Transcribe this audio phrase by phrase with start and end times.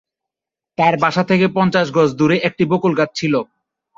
[0.77, 3.33] তার বাসা থেকে পঞ্চাশ গজ দূরে একটি বকুল গাছ ছিল।